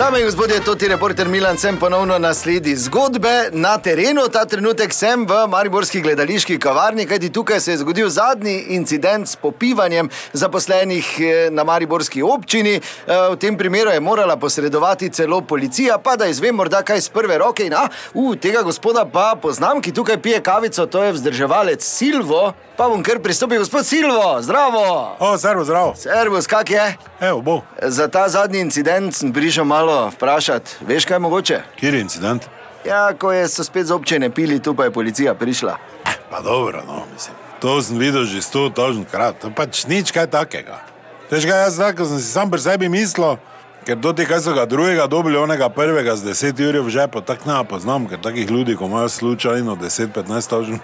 [0.00, 4.22] Dame in gospodje, to je reporter Milan, sem ponovno na sledi zgodbe na terenu.
[4.32, 9.36] Ta trenutek sem v Mariborski gledališki kavarni, kajti tukaj se je zgodil zadnji incident s
[9.36, 12.80] popivanjem zaposlenih eh, na Mariborski občini.
[12.80, 12.80] Eh,
[13.32, 17.38] V tem primeru je morala posredovati celo policija, pa da izvem morda kaj z prve
[17.38, 17.66] roke.
[17.66, 22.54] In, a, uh, tega gospoda pa poznam, ki tukaj pije kavico, to je vzdrževalec Silvo.
[22.76, 25.16] Pa bom kar pristopil, gospod Silvo, zdravo!
[25.20, 25.94] O, zdravo, zdravo.
[25.96, 26.96] Servus, kak je?
[27.20, 27.60] Evo, bo.
[27.82, 30.84] Za ta zadnji incident sem prišel malo vprašati.
[30.86, 31.60] Veš, kaj je mogoče?
[31.80, 32.48] Kjer je incident?
[32.84, 35.76] Ja, ko je so spet z občine pili, tu pa je policija prišla.
[36.30, 37.36] Pa dobro, no, mislim.
[37.60, 40.80] To sem videl že sto tožen krat, to pač nič kaj takega.
[41.28, 43.36] Veš kaj, jaz tako sem si sam pri sebi mislil,
[43.84, 47.20] ker do tega, kaj so ga drugega dobili, onega prvega z 10 ur v žepu,
[47.20, 50.80] tako ne poznam, ker takih ljudi, ko imajo slučajno 10-15 tožen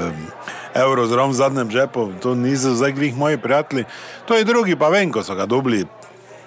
[0.82, 3.84] evrov zraven v zadnjem žepu, to niso zdaj glih moji prijatelji.
[4.26, 5.86] To je drugi, pa vem, ko so ga dobili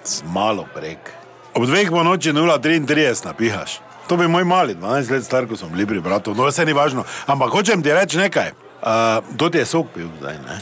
[0.04, 1.25] z malo prek.
[1.56, 3.80] Ob dveh po noči 0,33 napihaš.
[4.12, 6.76] To bi moj mali, 12 let star, ko smo bili pri bratu, no vse ni
[6.76, 7.04] važno.
[7.26, 8.52] Ampak hočem ti reči nekaj.
[8.76, 10.36] Uh, to ti je sok pil zdaj.
[10.36, 10.56] ne.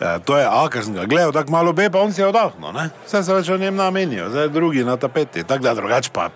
[0.00, 2.26] Uh, to je A, ker sem ga gledal tako malo B, pa on si je
[2.26, 2.72] oddahnil.
[2.72, 2.88] ne.
[3.04, 5.44] Vse se več o njem namenijo, zdaj drugi na tapeti.
[5.44, 6.30] Tako da drugače pa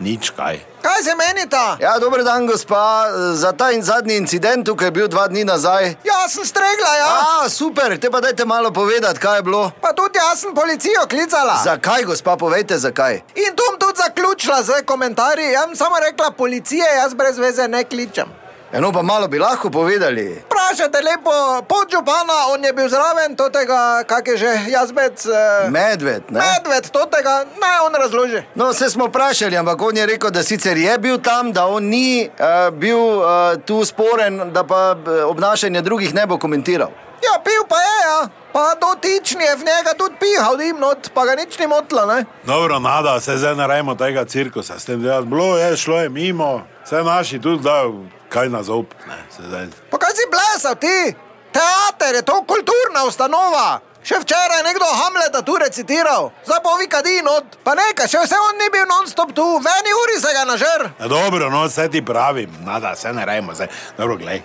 [0.00, 0.60] nič kaj.
[0.82, 1.76] Kaj se meni ta?
[1.80, 3.08] Ja, dober dan, gospa.
[3.34, 5.96] Za ta in zadnji incident, ki je bil dva dni nazaj.
[6.04, 7.08] Ja, sem stregla, ja.
[7.08, 9.70] A, super, te pa dajte malo povedati, kaj je bilo.
[9.80, 11.56] Pa tudi jaz sem policijo klicala.
[11.64, 13.22] Zakaj, gospa, povejte zakaj?
[13.34, 15.52] In tu bom tudi zaključila z komentarji.
[15.52, 18.43] Jaz sem samo rekla, policije jaz brez veze ne kličem.
[18.74, 20.42] Eno pa malo bi lahko povedali.
[20.46, 21.30] Vprašajte lepo
[21.68, 25.26] podžupana, on je bil zraven tega, kak je že jazbec.
[25.26, 26.40] Eh, Medved, ne?
[26.40, 28.42] medved, tega, naj on razloži.
[28.54, 31.84] No, vse smo vprašali, ampak on je rekel, da sicer je bil tam, da on
[31.84, 33.26] ni uh, bil uh,
[33.66, 34.96] tu sporen, da pa
[35.26, 36.90] obnašanje drugih ne bo komentiral.
[37.22, 38.43] Ja, pil pa je, ja.
[38.54, 42.24] Pa dotični je v njega tudi pihal dimnot, pa ga nič ni motlo, ne?
[42.46, 45.26] Dobro, nada, se zdaj naredimo tega cirkusa, s tem delati.
[45.26, 47.82] Bilo je, šlo je mimo, vse naši tudi da
[48.28, 48.94] kaj na zob.
[49.10, 49.66] Ne.
[49.90, 51.14] Pa kaj si blesal ti?
[51.50, 53.80] Teater je to kulturna ustanova.
[54.04, 57.58] Še včeraj je nekdo Hamleta tu recitiral, zdaj pa vi kadi not.
[57.64, 60.90] Pa nekaj, še vse on ni bil non-stop tu, v eni uri se ga nažer.
[61.00, 63.72] Ja, dobro, no, vse ti pravim, nada, se ne rajmo, zdaj.
[63.98, 64.44] Dobro, glej.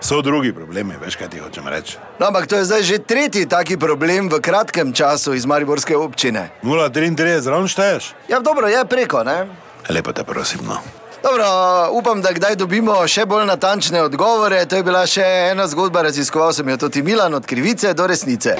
[0.00, 1.98] So drugi problemi, veš, kaj ti hočem reči.
[2.18, 6.50] No, ampak to je zdaj že tretji taki problem v kratkem času iz Mariborske občine.
[6.62, 8.14] 0,33, ravno šteješ?
[8.28, 9.46] Ja, dobro, je preko, ne?
[9.88, 10.80] Lepo te prosim, no.
[11.22, 11.44] Dobro,
[11.92, 14.64] upam, da kdaj dobimo še bolj natančne odgovore.
[14.66, 18.56] To je bila še ena zgodba, raziskoval sem jo tudi Milan, od krivice do resnice.